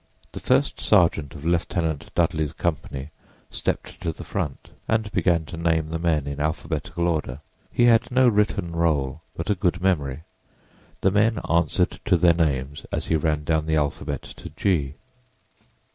[0.31, 3.11] The first sergeant of Lieutenant Dudley's company
[3.51, 7.39] stepped to the front and began to name the men in alphabetical order.
[7.71, 10.21] He had no written roll, but a good memory.
[11.01, 14.95] The men answered to their names as he ran down the alphabet to G.